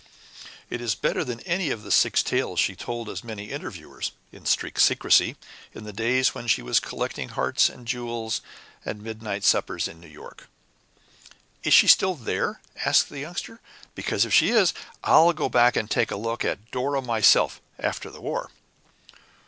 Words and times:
It 0.67 0.81
is 0.81 0.95
better 0.95 1.23
than 1.23 1.41
any 1.41 1.69
of 1.69 1.83
the 1.83 1.91
six 1.91 2.23
tales 2.23 2.59
she 2.59 2.75
told 2.75 3.07
as 3.07 3.23
many 3.23 3.51
interviewers, 3.51 4.13
in 4.31 4.47
strict 4.47 4.81
secrecy, 4.81 5.35
in 5.75 5.83
the 5.83 5.93
days 5.93 6.33
when 6.33 6.47
she 6.47 6.63
was 6.63 6.79
collecting 6.79 7.29
hearts 7.29 7.69
and 7.69 7.87
jewels 7.87 8.41
and 8.83 9.03
midnight 9.03 9.43
suppers 9.43 9.87
in 9.87 9.99
New 9.99 10.07
York." 10.07 10.49
"Is 11.61 11.75
she 11.75 11.85
still 11.87 12.15
there?" 12.15 12.61
asked 12.83 13.09
the 13.09 13.19
Youngster, 13.19 13.61
"because 13.93 14.25
if 14.25 14.33
she 14.33 14.49
is, 14.49 14.73
I'll 15.03 15.33
go 15.33 15.49
back 15.49 15.75
and 15.75 15.87
take 15.87 16.09
a 16.09 16.15
look 16.15 16.43
at 16.43 16.71
Dora 16.71 17.03
myself 17.03 17.61
after 17.77 18.09
the 18.09 18.21
war!" 18.21 18.49